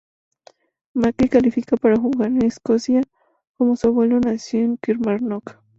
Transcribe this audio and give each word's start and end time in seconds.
Mackie 0.95 1.29
califica 1.29 1.77
para 1.77 1.95
jugar 1.99 2.29
en 2.29 2.43
Escocia 2.43 3.03
como 3.55 3.75
su 3.75 3.85
abuelo 3.89 4.19
nació 4.19 4.61
en 4.61 4.77
Kilmarnock. 4.77 5.59